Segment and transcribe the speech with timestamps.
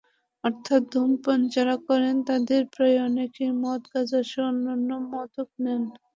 [0.43, 5.81] অর্থাৎ ধূমপান যাঁরা করেন, তাঁদের প্রায় অনেকেই মদ, গাঁজাসহ অন্যান্য মাদক নেন।